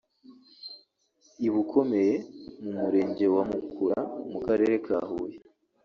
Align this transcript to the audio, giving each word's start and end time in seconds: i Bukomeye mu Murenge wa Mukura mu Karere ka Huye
i 1.47 1.49
Bukomeye 1.53 2.15
mu 2.61 2.71
Murenge 2.79 3.25
wa 3.35 3.43
Mukura 3.51 3.99
mu 4.31 4.39
Karere 4.45 4.75
ka 4.85 4.97
Huye 5.09 5.37